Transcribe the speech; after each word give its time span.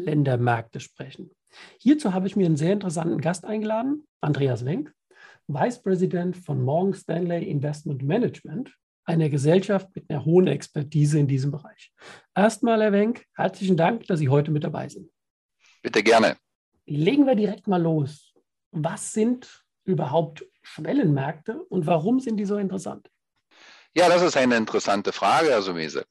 Schwellenländermärkte 0.00 0.80
sprechen. 0.80 1.30
Hierzu 1.78 2.14
habe 2.14 2.26
ich 2.26 2.36
mir 2.36 2.46
einen 2.46 2.56
sehr 2.56 2.72
interessanten 2.72 3.20
Gast 3.20 3.44
eingeladen, 3.44 4.06
Andreas 4.20 4.64
Wenk, 4.64 4.92
Vice 5.48 5.82
President 5.82 6.36
von 6.36 6.62
Morgan 6.62 6.94
Stanley 6.94 7.44
Investment 7.44 8.02
Management, 8.02 8.72
einer 9.04 9.28
Gesellschaft 9.28 9.88
mit 9.94 10.08
einer 10.08 10.24
hohen 10.24 10.46
Expertise 10.46 11.18
in 11.18 11.26
diesem 11.26 11.50
Bereich. 11.50 11.92
Erstmal, 12.34 12.80
Herr 12.80 12.92
Wenk, 12.92 13.24
herzlichen 13.34 13.76
Dank, 13.76 14.06
dass 14.06 14.20
Sie 14.20 14.28
heute 14.28 14.50
mit 14.50 14.62
dabei 14.62 14.88
sind. 14.88 15.10
Bitte 15.82 16.02
gerne. 16.02 16.36
Legen 16.86 17.26
wir 17.26 17.34
direkt 17.34 17.66
mal 17.66 17.82
los. 17.82 18.32
Was 18.70 19.12
sind 19.12 19.64
überhaupt 19.84 20.46
Schwellenmärkte 20.62 21.64
und 21.64 21.86
warum 21.86 22.20
sind 22.20 22.36
die 22.36 22.44
so 22.44 22.56
interessant? 22.56 23.10
Ja, 23.94 24.08
das 24.08 24.22
ist 24.22 24.36
eine 24.36 24.56
interessante 24.56 25.12
Frage, 25.12 25.48
Herr 25.48 25.62
Sumese. 25.62 26.04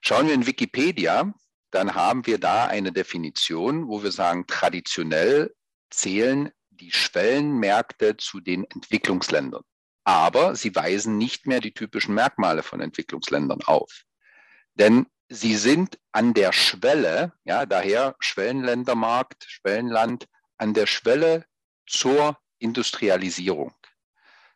Schauen 0.00 0.26
wir 0.26 0.32
in 0.32 0.46
Wikipedia, 0.46 1.34
dann 1.70 1.94
haben 1.94 2.26
wir 2.26 2.38
da 2.38 2.66
eine 2.66 2.92
Definition, 2.92 3.88
wo 3.88 4.02
wir 4.02 4.12
sagen, 4.12 4.46
traditionell 4.46 5.54
zählen 5.90 6.50
die 6.70 6.92
Schwellenmärkte 6.92 8.16
zu 8.16 8.40
den 8.40 8.64
Entwicklungsländern. 8.64 9.62
Aber 10.04 10.56
sie 10.56 10.74
weisen 10.74 11.18
nicht 11.18 11.46
mehr 11.46 11.60
die 11.60 11.72
typischen 11.72 12.14
Merkmale 12.14 12.62
von 12.62 12.80
Entwicklungsländern 12.80 13.60
auf. 13.64 14.02
Denn 14.74 15.06
sie 15.28 15.56
sind 15.56 15.98
an 16.12 16.34
der 16.34 16.52
Schwelle, 16.52 17.32
ja, 17.44 17.66
daher 17.66 18.16
Schwellenländermarkt, 18.18 19.44
Schwellenland, 19.46 20.26
an 20.56 20.74
der 20.74 20.86
Schwelle 20.86 21.44
zur 21.86 22.38
Industrialisierung. 22.58 23.74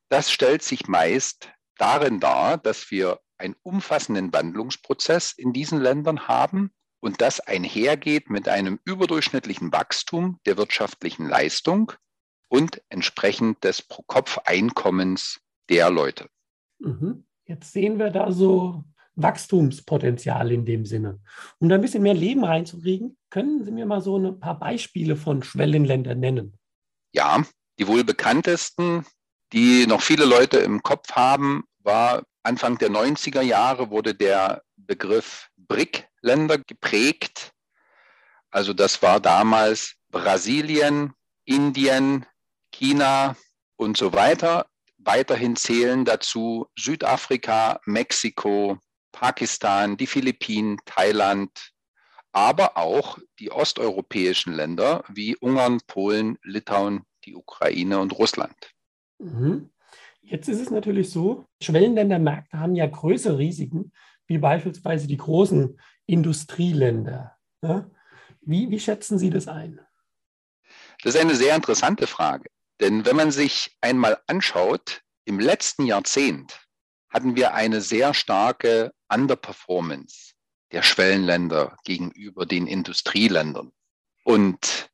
Das 0.09 0.31
stellt 0.31 0.63
sich 0.63 0.89
meist 0.89 1.51
darin 1.77 2.21
dar, 2.21 2.59
dass 2.59 2.91
wir 2.91 3.21
einen 3.39 3.57
umfassenden 3.63 4.33
Wandlungsprozess 4.33 5.33
in 5.33 5.53
diesen 5.53 5.81
Ländern 5.81 6.29
haben 6.29 6.73
und 7.05 7.21
das 7.21 7.39
einhergeht 7.39 8.31
mit 8.31 8.49
einem 8.49 8.81
überdurchschnittlichen 8.85 9.71
Wachstum 9.73 10.41
der 10.47 10.57
wirtschaftlichen 10.57 11.29
Leistung 11.29 11.93
und 12.49 12.81
entsprechend 12.89 13.63
des 13.63 13.83
Pro-Kopf-Einkommens 13.83 15.41
der 15.69 15.91
Leute. 15.91 16.29
Mhm. 16.79 17.27
Jetzt 17.45 17.73
sehen 17.73 17.99
wir 17.99 18.09
da 18.09 18.33
so 18.33 18.85
Wachstumspotenzial 19.17 20.51
in 20.51 20.65
dem 20.65 20.87
Sinne. 20.87 21.21
Um 21.59 21.69
da 21.69 21.75
ein 21.75 21.83
bisschen 21.83 22.03
mehr 22.03 22.15
Leben 22.15 22.43
reinzukriegen, 22.43 23.19
können 23.29 23.65
Sie 23.65 23.71
mir 23.71 23.85
mal 23.85 24.01
so 24.01 24.17
ein 24.19 24.41
paar 24.41 24.59
Beispiele 24.59 25.15
von 25.15 25.43
Schwellenländern 25.43 26.19
nennen? 26.19 26.57
Ja, 27.13 27.45
die 27.79 27.87
wohl 27.87 28.03
bekanntesten 28.03 29.05
die 29.53 29.87
noch 29.87 30.01
viele 30.01 30.25
Leute 30.25 30.59
im 30.59 30.83
Kopf 30.83 31.13
haben, 31.13 31.65
war 31.79 32.25
Anfang 32.43 32.77
der 32.79 32.91
90er 32.91 33.41
Jahre 33.41 33.91
wurde 33.91 34.15
der 34.15 34.63
Begriff 34.87 35.49
BRIC-Länder 35.57 36.59
geprägt. 36.59 37.53
Also 38.51 38.73
das 38.73 39.03
war 39.03 39.21
damals 39.21 39.97
Brasilien, 40.11 41.13
Indien, 41.45 42.27
China 42.73 43.37
und 43.77 43.97
so 43.97 44.13
weiter. 44.13 44.67
Weiterhin 44.99 45.57
zählen 45.57 46.05
dazu 46.05 46.67
Südafrika, 46.79 47.81
Mexiko, 47.85 48.79
Pakistan, 49.13 49.97
die 49.97 50.07
Philippinen, 50.07 50.79
Thailand, 50.87 51.73
aber 52.33 52.77
auch 52.77 53.19
die 53.39 53.53
osteuropäischen 53.53 54.53
Länder 54.53 55.05
wie 55.09 55.37
Ungarn, 55.37 55.81
Polen, 55.87 56.39
Litauen, 56.43 57.05
die 57.25 57.35
Ukraine 57.35 58.01
und 58.01 58.13
Russland. 58.19 58.57
Mhm. 59.19 59.71
Jetzt 60.21 60.49
ist 60.49 60.61
es 60.61 60.71
natürlich 60.71 61.11
so, 61.11 61.45
Schwellenländermärkte 61.63 62.59
haben 62.59 62.75
ja 62.75 62.87
größere 62.87 63.39
Risiken, 63.39 63.93
wie 64.27 64.39
beispielsweise 64.39 65.07
die 65.07 65.17
großen 65.17 65.79
Industrieländer. 66.07 67.37
Wie, 68.41 68.71
wie 68.71 68.81
schätzen 68.81 69.19
Sie 69.19 69.31
das 69.31 69.49
ein? 69.49 69.81
Das 71.03 71.15
ist 71.15 71.21
eine 71.21 71.35
sehr 71.35 71.57
interessante 71.57 72.07
Frage. 72.07 72.49
Denn 72.81 73.05
wenn 73.07 73.17
man 73.17 73.31
sich 73.31 73.77
einmal 73.81 74.19
anschaut, 74.27 75.03
im 75.25 75.39
letzten 75.39 75.87
Jahrzehnt 75.87 76.61
hatten 77.09 77.37
wir 77.37 77.55
eine 77.55 77.81
sehr 77.81 78.15
starke 78.15 78.93
Underperformance 79.09 80.33
der 80.73 80.83
Schwellenländer 80.83 81.77
gegenüber 81.85 82.47
den 82.47 82.67
Industrieländern. 82.67 83.73
Und 84.25 84.91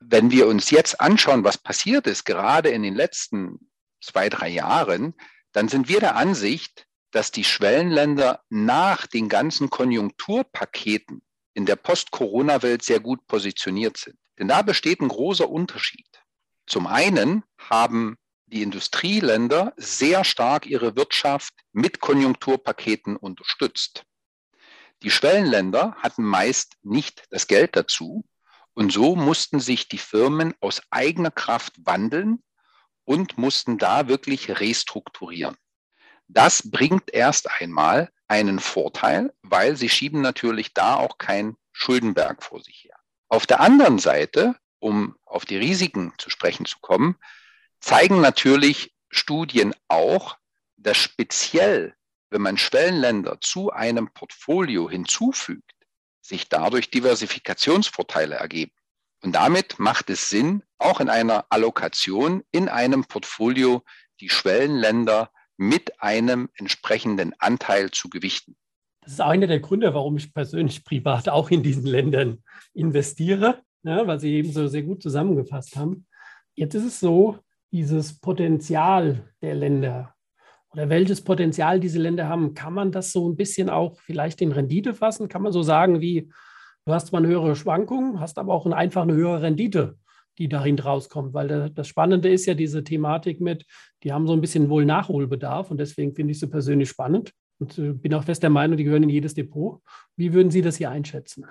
wenn 0.00 0.30
wir 0.30 0.46
uns 0.46 0.70
jetzt 0.70 1.00
anschauen, 1.00 1.44
was 1.44 1.58
passiert 1.58 2.06
ist, 2.06 2.24
gerade 2.24 2.68
in 2.68 2.82
den 2.82 2.94
letzten 2.94 3.70
zwei, 4.00 4.28
drei 4.28 4.48
Jahren, 4.48 5.14
dann 5.52 5.68
sind 5.68 5.88
wir 5.88 6.00
der 6.00 6.16
Ansicht, 6.16 6.87
dass 7.10 7.30
die 7.30 7.44
Schwellenländer 7.44 8.42
nach 8.50 9.06
den 9.06 9.28
ganzen 9.28 9.70
Konjunkturpaketen 9.70 11.22
in 11.54 11.66
der 11.66 11.76
Post-Corona-Welt 11.76 12.82
sehr 12.82 13.00
gut 13.00 13.26
positioniert 13.26 13.96
sind. 13.96 14.18
Denn 14.38 14.48
da 14.48 14.62
besteht 14.62 15.00
ein 15.00 15.08
großer 15.08 15.48
Unterschied. 15.48 16.06
Zum 16.66 16.86
einen 16.86 17.44
haben 17.58 18.16
die 18.46 18.62
Industrieländer 18.62 19.74
sehr 19.76 20.24
stark 20.24 20.66
ihre 20.66 20.96
Wirtschaft 20.96 21.52
mit 21.72 22.00
Konjunkturpaketen 22.00 23.16
unterstützt. 23.16 24.04
Die 25.02 25.10
Schwellenländer 25.10 25.96
hatten 25.98 26.24
meist 26.24 26.74
nicht 26.82 27.24
das 27.30 27.46
Geld 27.46 27.76
dazu 27.76 28.24
und 28.74 28.92
so 28.92 29.16
mussten 29.16 29.60
sich 29.60 29.88
die 29.88 29.98
Firmen 29.98 30.54
aus 30.60 30.82
eigener 30.90 31.30
Kraft 31.30 31.74
wandeln 31.84 32.42
und 33.04 33.38
mussten 33.38 33.78
da 33.78 34.08
wirklich 34.08 34.60
restrukturieren. 34.60 35.56
Das 36.28 36.70
bringt 36.70 37.12
erst 37.12 37.50
einmal 37.60 38.12
einen 38.28 38.58
Vorteil, 38.58 39.34
weil 39.42 39.76
sie 39.76 39.88
schieben 39.88 40.20
natürlich 40.20 40.74
da 40.74 40.96
auch 40.96 41.16
kein 41.18 41.56
Schuldenberg 41.72 42.42
vor 42.42 42.60
sich 42.60 42.84
her. 42.84 42.96
Auf 43.28 43.46
der 43.46 43.60
anderen 43.60 43.98
Seite, 43.98 44.54
um 44.78 45.16
auf 45.24 45.46
die 45.46 45.56
Risiken 45.56 46.12
zu 46.18 46.28
sprechen 46.28 46.66
zu 46.66 46.78
kommen, 46.80 47.16
zeigen 47.80 48.20
natürlich 48.20 48.94
Studien 49.10 49.74
auch, 49.88 50.36
dass 50.76 50.98
speziell, 50.98 51.94
wenn 52.30 52.42
man 52.42 52.58
Schwellenländer 52.58 53.40
zu 53.40 53.72
einem 53.72 54.12
Portfolio 54.12 54.90
hinzufügt, 54.90 55.72
sich 56.20 56.48
dadurch 56.48 56.90
Diversifikationsvorteile 56.90 58.36
ergeben. 58.36 58.72
Und 59.22 59.32
damit 59.32 59.78
macht 59.78 60.10
es 60.10 60.28
Sinn, 60.28 60.62
auch 60.76 61.00
in 61.00 61.08
einer 61.08 61.46
Allokation 61.48 62.44
in 62.50 62.68
einem 62.68 63.04
Portfolio 63.04 63.82
die 64.20 64.28
Schwellenländer 64.28 65.32
mit 65.58 66.00
einem 66.00 66.48
entsprechenden 66.54 67.34
Anteil 67.38 67.90
zu 67.90 68.08
gewichten. 68.08 68.56
Das 69.02 69.12
ist 69.12 69.20
einer 69.20 69.46
der 69.46 69.60
Gründe, 69.60 69.92
warum 69.92 70.16
ich 70.16 70.32
persönlich 70.32 70.84
privat 70.84 71.28
auch 71.28 71.50
in 71.50 71.62
diesen 71.62 71.84
Ländern 71.84 72.42
investiere, 72.72 73.60
ja, 73.82 74.06
weil 74.06 74.20
Sie 74.20 74.34
eben 74.34 74.52
so 74.52 74.66
sehr 74.68 74.82
gut 74.82 75.02
zusammengefasst 75.02 75.76
haben. 75.76 76.06
Jetzt 76.54 76.74
ist 76.74 76.84
es 76.84 77.00
so, 77.00 77.38
dieses 77.70 78.18
Potenzial 78.18 79.34
der 79.42 79.54
Länder 79.54 80.14
oder 80.72 80.88
welches 80.88 81.22
Potenzial 81.22 81.80
diese 81.80 81.98
Länder 81.98 82.28
haben, 82.28 82.54
kann 82.54 82.74
man 82.74 82.92
das 82.92 83.12
so 83.12 83.28
ein 83.28 83.36
bisschen 83.36 83.70
auch 83.70 83.98
vielleicht 84.00 84.40
in 84.42 84.52
Rendite 84.52 84.94
fassen? 84.94 85.28
Kann 85.28 85.42
man 85.42 85.52
so 85.52 85.62
sagen 85.62 86.00
wie, 86.00 86.30
du 86.84 86.92
hast 86.92 87.08
zwar 87.08 87.18
eine 87.18 87.28
höhere 87.28 87.56
Schwankung, 87.56 88.20
hast 88.20 88.38
aber 88.38 88.54
auch 88.54 88.66
einfach 88.66 89.02
eine 89.02 89.14
höhere 89.14 89.42
Rendite, 89.42 89.98
die 90.38 90.48
dahin 90.48 90.78
rauskommt, 90.78 91.34
weil 91.34 91.70
das 91.70 91.88
Spannende 91.88 92.30
ist 92.30 92.46
ja 92.46 92.54
diese 92.54 92.84
Thematik 92.84 93.40
mit, 93.40 93.66
die 94.02 94.12
haben 94.12 94.26
so 94.26 94.32
ein 94.32 94.40
bisschen 94.40 94.70
wohl 94.70 94.84
Nachholbedarf 94.84 95.70
und 95.70 95.78
deswegen 95.78 96.14
finde 96.14 96.32
ich 96.32 96.40
sie 96.40 96.46
persönlich 96.46 96.88
spannend 96.88 97.32
und 97.58 97.76
äh, 97.78 97.92
bin 97.92 98.14
auch 98.14 98.24
fest 98.24 98.42
der 98.42 98.50
Meinung, 98.50 98.76
die 98.76 98.84
gehören 98.84 99.02
in 99.02 99.10
jedes 99.10 99.34
Depot. 99.34 99.82
Wie 100.16 100.32
würden 100.32 100.50
Sie 100.50 100.62
das 100.62 100.76
hier 100.76 100.90
einschätzen? 100.90 101.46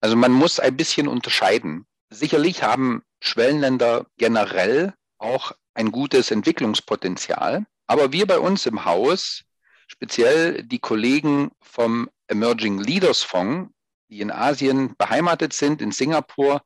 Also 0.00 0.16
man 0.16 0.32
muss 0.32 0.60
ein 0.60 0.76
bisschen 0.76 1.08
unterscheiden. 1.08 1.86
Sicherlich 2.10 2.62
haben 2.62 3.02
Schwellenländer 3.20 4.06
generell 4.16 4.94
auch 5.18 5.52
ein 5.74 5.92
gutes 5.92 6.30
Entwicklungspotenzial. 6.30 7.64
Aber 7.86 8.12
wir 8.12 8.26
bei 8.26 8.38
uns 8.38 8.66
im 8.66 8.84
Haus, 8.84 9.42
speziell 9.86 10.62
die 10.62 10.78
Kollegen 10.78 11.50
vom 11.60 12.08
Emerging 12.28 12.78
Leaders 12.78 13.22
Fonds, 13.22 13.70
die 14.08 14.20
in 14.20 14.30
Asien 14.30 14.94
beheimatet 14.96 15.52
sind, 15.52 15.82
in 15.82 15.92
Singapur, 15.92 16.62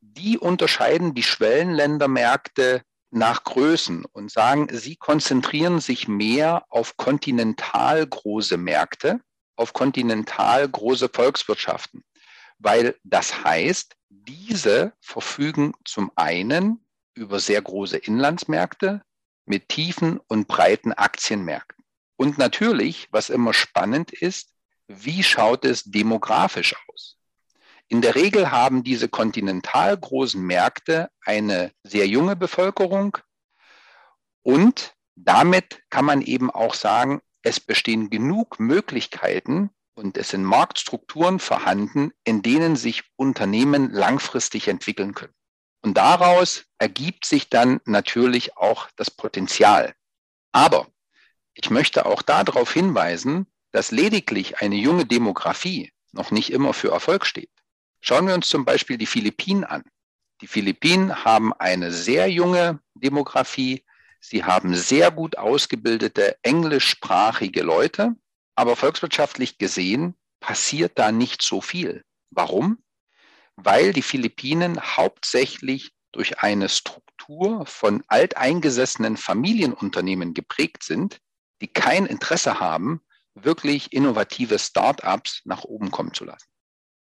die 0.00 0.38
unterscheiden 0.38 1.14
die 1.14 1.22
Schwellenländermärkte 1.22 2.82
nach 3.10 3.44
Größen 3.44 4.04
und 4.04 4.30
sagen, 4.30 4.68
sie 4.70 4.96
konzentrieren 4.96 5.80
sich 5.80 6.08
mehr 6.08 6.64
auf 6.68 6.96
kontinental 6.96 8.06
große 8.06 8.56
Märkte, 8.56 9.20
auf 9.56 9.72
kontinental 9.72 10.68
große 10.68 11.08
Volkswirtschaften, 11.08 12.04
weil 12.58 12.96
das 13.04 13.44
heißt, 13.44 13.96
diese 14.08 14.92
verfügen 15.00 15.74
zum 15.84 16.12
einen 16.16 16.84
über 17.14 17.40
sehr 17.40 17.60
große 17.60 17.98
Inlandsmärkte 17.98 19.02
mit 19.44 19.68
tiefen 19.68 20.20
und 20.28 20.48
breiten 20.48 20.92
Aktienmärkten. 20.92 21.84
Und 22.16 22.38
natürlich, 22.38 23.08
was 23.10 23.30
immer 23.30 23.52
spannend 23.52 24.12
ist, 24.12 24.50
wie 24.86 25.22
schaut 25.22 25.64
es 25.64 25.84
demografisch 25.84 26.74
aus? 26.88 27.16
In 27.90 28.02
der 28.02 28.14
Regel 28.14 28.52
haben 28.52 28.84
diese 28.84 29.08
kontinental 29.08 29.96
großen 29.98 30.40
Märkte 30.40 31.10
eine 31.24 31.72
sehr 31.82 32.06
junge 32.06 32.36
Bevölkerung 32.36 33.18
und 34.42 34.94
damit 35.16 35.82
kann 35.90 36.04
man 36.04 36.22
eben 36.22 36.52
auch 36.52 36.74
sagen, 36.74 37.20
es 37.42 37.58
bestehen 37.58 38.08
genug 38.08 38.60
Möglichkeiten 38.60 39.70
und 39.94 40.16
es 40.16 40.28
sind 40.28 40.44
Marktstrukturen 40.44 41.40
vorhanden, 41.40 42.12
in 42.22 42.42
denen 42.42 42.76
sich 42.76 43.02
Unternehmen 43.16 43.90
langfristig 43.90 44.68
entwickeln 44.68 45.12
können. 45.12 45.34
Und 45.82 45.96
daraus 45.96 46.66
ergibt 46.78 47.24
sich 47.24 47.50
dann 47.50 47.80
natürlich 47.86 48.56
auch 48.56 48.88
das 48.94 49.10
Potenzial. 49.10 49.96
Aber 50.52 50.86
ich 51.54 51.70
möchte 51.70 52.06
auch 52.06 52.22
darauf 52.22 52.72
hinweisen, 52.72 53.48
dass 53.72 53.90
lediglich 53.90 54.60
eine 54.60 54.76
junge 54.76 55.06
Demografie 55.06 55.92
noch 56.12 56.30
nicht 56.30 56.52
immer 56.52 56.72
für 56.72 56.92
Erfolg 56.92 57.26
steht. 57.26 57.50
Schauen 58.00 58.26
wir 58.26 58.34
uns 58.34 58.48
zum 58.48 58.64
Beispiel 58.64 58.96
die 58.96 59.06
Philippinen 59.06 59.64
an. 59.64 59.82
Die 60.40 60.46
Philippinen 60.46 61.24
haben 61.24 61.52
eine 61.52 61.92
sehr 61.92 62.28
junge 62.28 62.80
Demografie. 62.94 63.84
Sie 64.20 64.44
haben 64.44 64.74
sehr 64.74 65.10
gut 65.10 65.36
ausgebildete 65.36 66.36
englischsprachige 66.42 67.62
Leute. 67.62 68.16
Aber 68.54 68.76
volkswirtschaftlich 68.76 69.58
gesehen 69.58 70.14
passiert 70.40 70.98
da 70.98 71.12
nicht 71.12 71.42
so 71.42 71.60
viel. 71.60 72.04
Warum? 72.30 72.82
Weil 73.56 73.92
die 73.92 74.02
Philippinen 74.02 74.80
hauptsächlich 74.80 75.92
durch 76.12 76.40
eine 76.40 76.68
Struktur 76.68 77.66
von 77.66 78.02
alteingesessenen 78.08 79.16
Familienunternehmen 79.16 80.34
geprägt 80.34 80.82
sind, 80.82 81.18
die 81.60 81.68
kein 81.68 82.06
Interesse 82.06 82.60
haben, 82.60 83.02
wirklich 83.34 83.92
innovative 83.92 84.58
Start-ups 84.58 85.42
nach 85.44 85.64
oben 85.64 85.90
kommen 85.90 86.14
zu 86.14 86.24
lassen. 86.24 86.46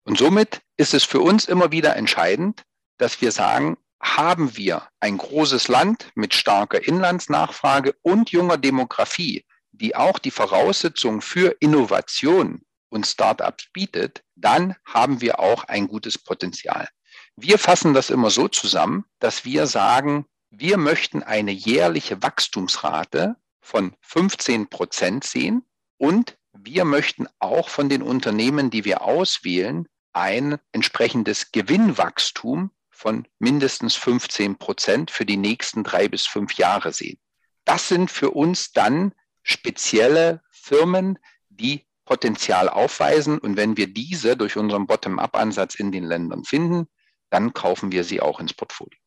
Und 0.05 0.19
somit 0.19 0.63
ist 0.77 0.95
es 0.95 1.05
für 1.05 1.21
uns 1.21 1.47
immer 1.47 1.73
wieder 1.73 1.97
entscheidend, 1.97 2.63
dass 2.99 3.21
wir 3.21 3.33
sagen, 3.33 3.77
haben 4.03 4.57
wir 4.57 4.89
ein 4.99 5.19
großes 5.19 5.69
Land 5.69 6.11
mit 6.15 6.35
starker 6.35 6.83
Inlandsnachfrage 6.83 7.95
und 8.03 8.31
junger 8.31 8.57
Demografie, 8.57 9.45
die 9.73 9.95
auch 9.95 10.19
die 10.19 10.31
Voraussetzungen 10.31 11.21
für 11.21 11.57
Innovation 11.61 12.63
und 12.89 13.07
Startups 13.07 13.69
bietet, 13.73 14.23
dann 14.35 14.75
haben 14.85 15.21
wir 15.21 15.39
auch 15.39 15.65
ein 15.65 15.87
gutes 15.87 16.19
Potenzial. 16.19 16.89
Wir 17.37 17.59
fassen 17.59 17.95
das 17.95 18.11
immer 18.11 18.31
so 18.31 18.49
zusammen, 18.49 19.05
dass 19.19 19.45
wir 19.45 19.67
sagen, 19.67 20.27
wir 20.51 20.77
möchten 20.77 21.23
eine 21.23 21.53
jährliche 21.53 22.23
Wachstumsrate 22.23 23.37
von 23.61 23.95
15 24.01 24.69
Prozent 24.69 25.25
sehen 25.25 25.65
und 25.97 26.37
wir 26.53 26.85
möchten 26.85 27.27
auch 27.39 27.69
von 27.69 27.89
den 27.89 28.03
Unternehmen, 28.03 28.71
die 28.71 28.85
wir 28.85 29.03
auswählen, 29.03 29.87
ein 30.13 30.59
entsprechendes 30.73 31.53
Gewinnwachstum 31.53 32.71
von 32.91 33.27
mindestens 33.39 33.95
15 33.95 34.57
Prozent 34.57 35.11
für 35.11 35.25
die 35.25 35.37
nächsten 35.37 35.85
drei 35.85 36.09
bis 36.09 36.27
fünf 36.27 36.55
Jahre 36.55 36.93
sehen. 36.93 37.19
Das 37.65 37.89
sind 37.89 38.11
für 38.11 38.31
uns 38.31 38.73
dann 38.73 39.15
spezielle 39.43 40.43
Firmen, 40.51 41.19
die 41.49 41.87
Potenzial 42.05 42.69
aufweisen. 42.69 43.39
Und 43.39 43.57
wenn 43.57 43.77
wir 43.77 43.87
diese 43.87 44.37
durch 44.37 44.57
unseren 44.57 44.87
Bottom-up-Ansatz 44.87 45.77
in 45.77 45.93
den 45.93 46.05
Ländern 46.05 46.45
finden, 46.45 46.89
dann 47.31 47.53
kaufen 47.55 47.93
wir 47.93 48.03
sie 48.03 48.21
auch 48.21 48.41
ins 48.41 48.53
Portfolio. 48.53 48.99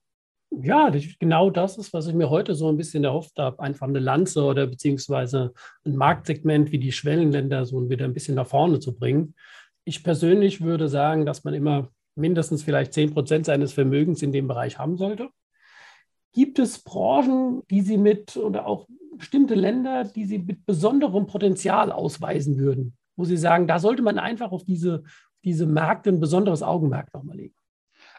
Ja, 0.62 0.92
genau 1.20 1.50
das 1.50 1.78
ist, 1.78 1.94
was 1.94 2.08
ich 2.08 2.14
mir 2.14 2.30
heute 2.30 2.54
so 2.54 2.70
ein 2.70 2.78
bisschen 2.78 3.04
erhofft 3.04 3.40
habe. 3.40 3.60
Einfach 3.60 3.88
eine 3.88 4.00
Lanze 4.00 4.44
oder 4.44 4.68
beziehungsweise 4.68 5.54
ein 5.84 5.96
Marktsegment 5.96 6.72
wie 6.72 6.80
die 6.80 6.92
Schwellenländer 6.92 7.66
so 7.66 7.90
wieder 7.90 8.06
ein 8.06 8.14
bisschen 8.14 8.36
nach 8.36 8.48
vorne 8.48 8.80
zu 8.80 8.96
bringen. 8.96 9.36
Ich 9.84 10.04
persönlich 10.04 10.62
würde 10.62 10.90
sagen, 10.90 11.26
dass 11.26 11.44
man 11.44 11.54
immer 11.54 11.90
mindestens 12.16 12.64
vielleicht 12.64 12.94
10 12.94 13.14
Prozent 13.14 13.46
seines 13.46 13.74
Vermögens 13.74 14.22
in 14.22 14.32
dem 14.32 14.48
Bereich 14.48 14.78
haben 14.78 14.98
sollte. 14.98 15.30
Gibt 16.34 16.60
es 16.60 16.84
Branchen, 16.84 17.64
die 17.70 17.82
Sie 17.82 17.98
mit 17.98 18.38
oder 18.38 18.68
auch 18.68 18.88
bestimmte 19.18 19.56
Länder, 19.56 20.04
die 20.04 20.26
Sie 20.26 20.40
mit 20.40 20.66
besonderem 20.66 21.26
Potenzial 21.26 21.92
ausweisen 21.92 22.58
würden, 22.58 22.96
wo 23.16 23.26
Sie 23.26 23.38
sagen, 23.38 23.68
da 23.68 23.80
sollte 23.80 24.04
man 24.04 24.20
einfach 24.20 24.52
auf 24.52 24.64
diese, 24.64 25.04
diese 25.44 25.66
Märkte 25.66 26.10
ein 26.10 26.20
besonderes 26.20 26.62
Augenmerk 26.62 27.14
nochmal 27.14 27.38
legen? 27.38 27.56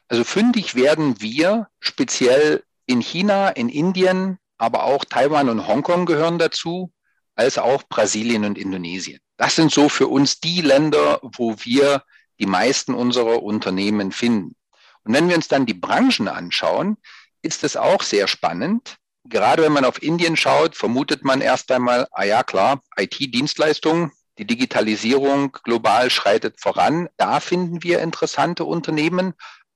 Also 0.08 0.24
fündig 0.24 0.74
werden 0.74 1.20
wir 1.20 1.68
speziell 1.80 2.62
in 2.86 3.00
China, 3.00 3.48
in 3.48 3.68
Indien, 3.68 4.38
aber 4.58 4.84
auch 4.84 5.04
Taiwan 5.04 5.48
und 5.48 5.66
Hongkong 5.66 6.06
gehören 6.06 6.38
dazu, 6.38 6.92
als 7.34 7.58
auch 7.58 7.82
Brasilien 7.84 8.44
und 8.44 8.58
Indonesien. 8.58 9.18
Das 9.36 9.56
sind 9.56 9.72
so 9.72 9.88
für 9.88 10.06
uns 10.06 10.40
die 10.40 10.60
Länder, 10.60 11.20
wo 11.22 11.56
wir 11.58 12.04
die 12.38 12.46
meisten 12.46 12.94
unserer 12.94 13.42
Unternehmen 13.42 14.12
finden. 14.12 14.54
Und 15.04 15.14
wenn 15.14 15.28
wir 15.28 15.36
uns 15.36 15.48
dann 15.48 15.66
die 15.66 15.74
Branchen 15.74 16.28
anschauen, 16.28 16.96
ist 17.42 17.64
es 17.64 17.76
auch 17.76 18.02
sehr 18.02 18.26
spannend. 18.26 18.96
Gerade 19.24 19.62
wenn 19.62 19.72
man 19.72 19.84
auf 19.84 20.02
Indien 20.02 20.36
schaut, 20.36 20.76
vermutet 20.76 21.24
man 21.24 21.40
erst 21.40 21.70
einmal, 21.72 22.06
ah 22.12 22.24
ja 22.24 22.42
klar, 22.42 22.82
IT-Dienstleistungen, 22.96 24.12
die 24.38 24.46
Digitalisierung 24.46 25.52
global 25.62 26.10
schreitet 26.10 26.60
voran. 26.60 27.08
Da 27.16 27.40
finden 27.40 27.82
wir 27.82 28.00
interessante 28.00 28.64
Unternehmen. 28.64 29.34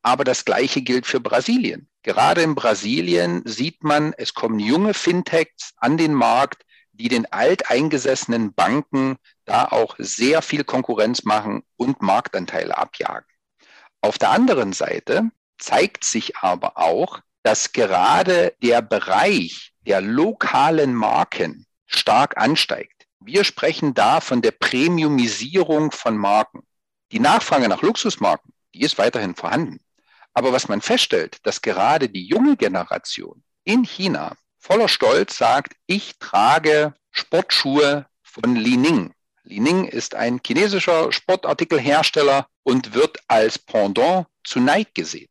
Aber 0.09 0.25
das 0.25 0.47
Gleiche 0.47 0.81
gilt 0.81 1.05
für 1.05 1.21
Brasilien. 1.21 1.87
Gerade 2.03 2.41
in 2.41 2.55
Brasilien 2.55 3.43
sieht 3.45 3.85
man, 3.85 4.15
es 4.17 4.33
kommen 4.33 4.59
junge 4.59 4.95
Fintechs 4.95 5.75
an 5.77 5.99
den 5.99 6.15
Markt, 6.15 6.65
die 6.93 7.09
den 7.09 7.31
alteingesessenen 7.31 8.55
Banken 8.55 9.19
da 9.45 9.67
auch 9.67 9.97
sehr 9.99 10.41
viel 10.41 10.65
Konkurrenz 10.65 11.25
machen 11.25 11.63
und 11.77 12.01
Marktanteile 12.01 12.79
abjagen. 12.79 13.29
Auf 14.01 14.17
der 14.17 14.31
anderen 14.31 14.73
Seite 14.73 15.31
zeigt 15.59 16.05
sich 16.05 16.39
aber 16.39 16.79
auch, 16.79 17.21
dass 17.43 17.75
gerade 17.75 18.55
der 18.63 18.81
Bereich 18.81 19.75
der 19.87 20.01
lokalen 20.01 20.95
Marken 20.95 21.67
stark 21.85 22.39
ansteigt. 22.39 23.05
Wir 23.21 23.45
sprechen 23.45 23.93
da 23.93 24.23
von 24.23 24.41
der 24.41 24.53
Premiumisierung 24.53 25.91
von 25.91 26.17
Marken. 26.17 26.63
Die 27.13 27.21
Nachfrage 27.21 27.69
nach 27.69 27.83
Luxusmarken, 27.83 28.55
die 28.73 28.81
ist 28.81 28.97
weiterhin 28.97 29.35
vorhanden. 29.35 29.81
Aber 30.39 30.53
was 30.53 30.69
man 30.69 30.81
feststellt, 30.81 31.39
dass 31.43 31.63
gerade 31.63 32.09
die 32.09 32.25
junge 32.25 32.57
Generation 32.57 33.43
in 33.65 33.83
China 33.83 34.37
voller 34.57 34.87
Stolz 34.87 35.37
sagt, 35.37 35.75
ich 35.89 36.17
trage 36.21 36.95
Sportschuhe 37.11 38.07
von 38.23 38.55
Li 38.55 38.77
Ning. 38.77 39.13
Li 39.43 39.59
Ning 39.59 39.87
ist 39.87 40.15
ein 40.15 40.41
chinesischer 40.47 41.11
Sportartikelhersteller 41.11 42.47
und 42.63 42.95
wird 42.95 43.19
als 43.27 43.59
Pendant 43.59 44.29
zu 44.45 44.61
Nike 44.61 44.95
gesehen. 44.95 45.29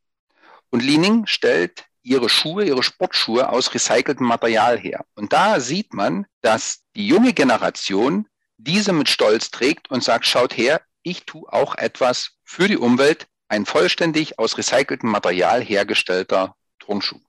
Und 0.72 0.84
Li 0.84 0.98
Ning 0.98 1.26
stellt 1.26 1.86
ihre 2.04 2.28
Schuhe, 2.28 2.66
ihre 2.66 2.84
Sportschuhe 2.84 3.48
aus 3.48 3.74
recyceltem 3.74 4.28
Material 4.28 4.78
her. 4.78 5.06
Und 5.16 5.32
da 5.32 5.62
sieht 5.62 5.94
man, 5.94 6.26
dass 6.42 6.82
die 6.98 7.08
junge 7.08 7.32
Generation 7.32 8.28
diese 8.58 8.92
mit 8.92 9.08
Stolz 9.08 9.52
trägt 9.52 9.90
und 9.90 10.04
sagt, 10.04 10.26
schaut 10.26 10.58
her, 10.58 10.82
ich 11.02 11.26
tue 11.26 11.48
auch 11.50 11.76
etwas 11.76 12.32
für 12.44 12.68
die 12.68 12.76
Umwelt, 12.76 13.26
ein 13.48 13.66
vollständig 13.66 14.40
aus 14.40 14.58
recyceltem 14.58 15.10
Material 15.10 15.64
hergestellter 15.64 16.56
Turnschuh. 16.80 17.20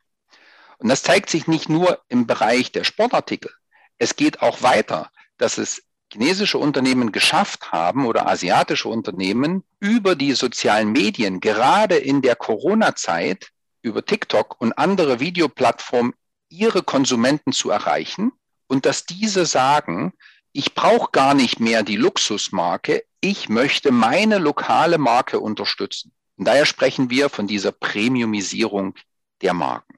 Und 0.79 0.89
das 0.89 1.03
zeigt 1.03 1.31
sich 1.31 1.47
nicht 1.47 1.69
nur 1.69 2.03
im 2.09 2.27
Bereich 2.27 2.73
der 2.73 2.85
Sportartikel. 2.85 3.51
Es 3.99 4.17
geht 4.17 4.43
auch 4.43 4.63
weiter, 4.63 5.11
dass 5.37 5.59
es 5.59 5.83
chinesische 6.13 6.59
Unternehmen 6.59 7.13
geschafft 7.13 7.73
haben 7.73 8.07
oder 8.07 8.29
asiatische 8.29 8.89
Unternehmen 8.89 9.65
über 9.81 10.15
die 10.15 10.33
sozialen 10.33 10.93
Medien, 10.93 11.41
gerade 11.41 11.97
in 11.97 12.23
der 12.23 12.37
Corona-Zeit, 12.37 13.51
über 13.83 14.05
TikTok 14.05 14.61
und 14.61 14.79
andere 14.79 15.21
Videoplattformen 15.21 16.15
ihre 16.49 16.83
Konsumenten 16.83 17.53
zu 17.53 17.71
erreichen 17.71 18.33
und 18.69 18.87
dass 18.87 19.05
diese 19.05 19.47
sagen, 19.47 20.13
ich 20.59 20.75
brauche 20.75 21.13
gar 21.13 21.35
nicht 21.35 21.61
mehr 21.61 21.85
die 21.85 21.95
Luxusmarke, 21.95 23.05
ich 23.21 23.49
möchte 23.49 23.93
meine 23.93 24.39
lokale 24.39 24.99
Marke 24.99 25.39
unterstützen. 25.39 26.11
Und 26.37 26.47
daher 26.47 26.67
sprechen 26.67 27.11
wir 27.11 27.29
von 27.29 27.47
dieser 27.47 27.71
Premiumisierung 27.71 28.97
der 29.41 29.55
Marken. 29.55 29.95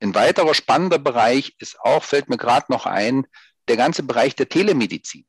Ein 0.00 0.14
weiterer 0.14 0.54
spannender 0.54 0.98
Bereich 0.98 1.54
ist 1.58 1.78
auch, 1.78 2.04
fällt 2.04 2.30
mir 2.30 2.38
gerade 2.38 2.72
noch 2.72 2.86
ein, 2.86 3.26
der 3.68 3.76
ganze 3.76 4.02
Bereich 4.02 4.34
der 4.34 4.48
Telemedizin. 4.48 5.26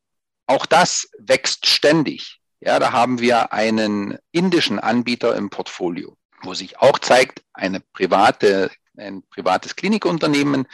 Auch 0.48 0.66
das 0.66 1.10
wächst 1.20 1.66
ständig. 1.66 2.40
Ja, 2.62 2.80
da 2.80 2.94
haben 2.94 3.20
wir 3.20 3.52
einen 3.52 4.18
indischen 4.32 4.80
Anbieter 4.80 5.36
im 5.36 5.50
Portfolio 5.50 6.16
wo 6.44 6.54
sich 6.54 6.80
auch 6.80 7.00
zeigt, 7.00 7.42
eine 7.54 7.80
private, 7.80 8.72
ein 8.98 9.24
privates 9.30 9.76
Klinikunternehmen, 9.76 10.68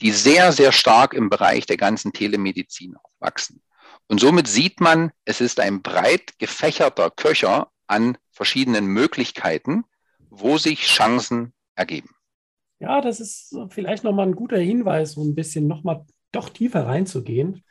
die 0.00 0.10
sehr, 0.10 0.52
sehr 0.52 0.72
stark 0.72 1.14
im 1.14 1.30
Bereich 1.30 1.66
der 1.66 1.76
ganzen 1.76 2.12
Telemedizin 2.12 2.96
wachsen. 3.18 3.62
Und 4.08 4.20
somit 4.20 4.48
sieht 4.48 4.80
man, 4.80 5.12
es 5.24 5.40
ist 5.40 5.60
ein 5.60 5.82
breit 5.82 6.38
gefächerter 6.38 7.10
Köcher 7.10 7.70
an 7.86 8.18
verschiedenen 8.30 8.86
Möglichkeiten, 8.86 9.84
wo 10.30 10.58
sich 10.58 10.86
Chancen 10.86 11.52
ergeben. 11.74 12.10
Ja, 12.80 13.00
das 13.00 13.20
ist 13.20 13.56
vielleicht 13.70 14.02
nochmal 14.02 14.26
ein 14.26 14.34
guter 14.34 14.58
Hinweis, 14.58 15.16
um 15.16 15.28
ein 15.28 15.34
bisschen 15.34 15.68
nochmal 15.68 16.04
doch 16.32 16.48
tiefer 16.48 16.86
reinzugehen. 16.86 17.64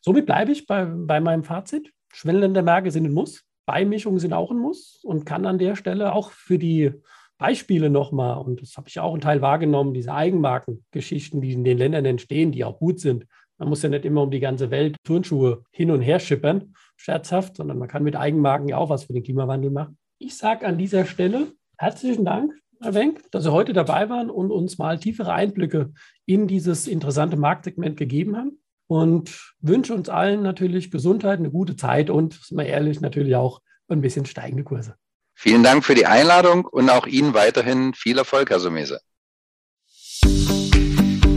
Somit 0.00 0.26
bleibe 0.26 0.52
ich 0.52 0.66
bei, 0.66 0.84
bei 0.84 1.20
meinem 1.20 1.42
Fazit. 1.42 1.92
Schwellenländermärkte 2.12 2.90
sind 2.90 3.06
ein 3.06 3.12
Muss, 3.12 3.44
Beimischungen 3.66 4.18
sind 4.18 4.32
auch 4.32 4.50
ein 4.50 4.58
Muss 4.58 5.00
und 5.02 5.24
kann 5.24 5.46
an 5.46 5.58
der 5.58 5.76
Stelle 5.76 6.12
auch 6.12 6.30
für 6.30 6.58
die 6.58 6.92
Beispiele 7.42 7.90
nochmal, 7.90 8.38
und 8.38 8.62
das 8.62 8.76
habe 8.76 8.88
ich 8.88 9.00
auch 9.00 9.12
einen 9.12 9.20
Teil 9.20 9.42
wahrgenommen, 9.42 9.94
diese 9.94 10.14
Eigenmarkengeschichten, 10.14 11.40
die 11.40 11.52
in 11.52 11.64
den 11.64 11.76
Ländern 11.76 12.04
entstehen, 12.04 12.52
die 12.52 12.64
auch 12.64 12.78
gut 12.78 13.00
sind. 13.00 13.26
Man 13.58 13.68
muss 13.68 13.82
ja 13.82 13.88
nicht 13.88 14.04
immer 14.04 14.22
um 14.22 14.30
die 14.30 14.38
ganze 14.38 14.70
Welt 14.70 14.96
Turnschuhe 15.02 15.64
hin 15.72 15.90
und 15.90 16.02
her 16.02 16.20
schippern, 16.20 16.74
scherzhaft, 16.96 17.56
sondern 17.56 17.78
man 17.78 17.88
kann 17.88 18.04
mit 18.04 18.14
Eigenmarken 18.14 18.68
ja 18.68 18.76
auch 18.76 18.90
was 18.90 19.04
für 19.04 19.12
den 19.12 19.24
Klimawandel 19.24 19.72
machen. 19.72 19.98
Ich 20.18 20.36
sage 20.36 20.64
an 20.64 20.78
dieser 20.78 21.04
Stelle 21.04 21.48
herzlichen 21.78 22.24
Dank, 22.24 22.52
Herr 22.80 22.94
Wenk, 22.94 23.28
dass 23.32 23.42
Sie 23.42 23.52
heute 23.52 23.72
dabei 23.72 24.08
waren 24.08 24.30
und 24.30 24.52
uns 24.52 24.78
mal 24.78 25.00
tiefere 25.00 25.32
Einblicke 25.32 25.92
in 26.26 26.46
dieses 26.46 26.86
interessante 26.86 27.36
Marktsegment 27.36 27.96
gegeben 27.96 28.36
haben. 28.36 28.58
Und 28.86 29.52
wünsche 29.60 29.94
uns 29.94 30.08
allen 30.08 30.42
natürlich 30.42 30.92
Gesundheit, 30.92 31.40
eine 31.40 31.50
gute 31.50 31.74
Zeit 31.74 32.08
und, 32.08 32.34
sind 32.34 32.56
wir 32.56 32.66
ehrlich, 32.66 33.00
natürlich 33.00 33.34
auch 33.34 33.62
ein 33.88 34.00
bisschen 34.00 34.26
steigende 34.26 34.62
Kurse. 34.62 34.94
Vielen 35.34 35.62
Dank 35.62 35.84
für 35.84 35.94
die 35.94 36.06
Einladung 36.06 36.64
und 36.64 36.90
auch 36.90 37.06
Ihnen 37.06 37.34
weiterhin 37.34 37.94
viel 37.94 38.18
Erfolg, 38.18 38.50
Herr 38.50 38.60
Sumese. 38.60 39.00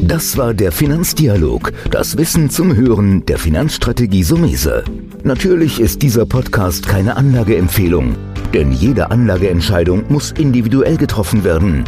Das 0.07 0.37
war 0.37 0.53
der 0.53 0.71
Finanzdialog, 0.71 1.71
das 1.89 2.15
Wissen 2.15 2.51
zum 2.51 2.75
Hören 2.75 3.25
der 3.25 3.39
Finanzstrategie 3.39 4.23
Sumese. 4.23 4.83
Natürlich 5.23 5.79
ist 5.79 6.03
dieser 6.03 6.27
Podcast 6.27 6.87
keine 6.87 7.17
Anlageempfehlung, 7.17 8.15
denn 8.53 8.71
jede 8.71 9.09
Anlageentscheidung 9.09 10.05
muss 10.09 10.31
individuell 10.31 10.97
getroffen 10.97 11.43
werden. 11.43 11.85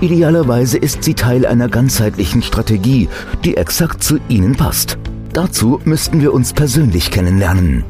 Idealerweise 0.00 0.76
ist 0.76 1.04
sie 1.04 1.14
Teil 1.14 1.46
einer 1.46 1.68
ganzheitlichen 1.68 2.42
Strategie, 2.42 3.08
die 3.44 3.56
exakt 3.56 4.02
zu 4.02 4.18
Ihnen 4.28 4.56
passt. 4.56 4.98
Dazu 5.32 5.80
müssten 5.84 6.20
wir 6.20 6.34
uns 6.34 6.52
persönlich 6.52 7.12
kennenlernen. 7.12 7.84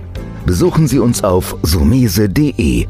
Besuchen 0.44 0.86
Sie 0.86 0.98
uns 0.98 1.24
auf 1.24 1.56
sumese.de 1.62 2.86